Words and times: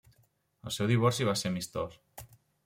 El 0.71 0.73
seu 0.77 0.89
divorci 0.93 1.29
va 1.29 1.37
ser 1.43 1.53
amistós. 1.53 2.01